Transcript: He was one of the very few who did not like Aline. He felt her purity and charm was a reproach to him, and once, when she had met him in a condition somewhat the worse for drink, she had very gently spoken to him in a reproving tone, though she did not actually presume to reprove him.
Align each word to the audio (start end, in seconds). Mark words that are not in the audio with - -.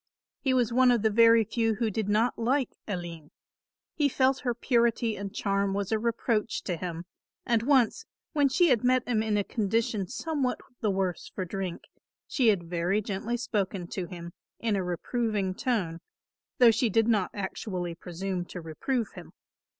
He 0.39 0.51
was 0.51 0.73
one 0.73 0.89
of 0.89 1.03
the 1.03 1.11
very 1.11 1.43
few 1.43 1.75
who 1.75 1.91
did 1.91 2.09
not 2.09 2.33
like 2.39 2.73
Aline. 2.87 3.29
He 3.93 4.09
felt 4.09 4.39
her 4.39 4.55
purity 4.55 5.15
and 5.15 5.31
charm 5.31 5.75
was 5.75 5.91
a 5.91 5.99
reproach 5.99 6.63
to 6.63 6.75
him, 6.75 7.05
and 7.45 7.61
once, 7.61 8.07
when 8.33 8.49
she 8.49 8.69
had 8.69 8.83
met 8.83 9.07
him 9.07 9.21
in 9.21 9.37
a 9.37 9.43
condition 9.43 10.07
somewhat 10.07 10.59
the 10.79 10.89
worse 10.89 11.31
for 11.35 11.45
drink, 11.45 11.83
she 12.27 12.47
had 12.47 12.67
very 12.67 12.99
gently 12.99 13.37
spoken 13.37 13.85
to 13.89 14.07
him 14.07 14.33
in 14.59 14.75
a 14.75 14.83
reproving 14.83 15.53
tone, 15.53 15.99
though 16.57 16.71
she 16.71 16.89
did 16.89 17.07
not 17.07 17.29
actually 17.35 17.93
presume 17.93 18.43
to 18.45 18.59
reprove 18.59 19.11
him. 19.13 19.33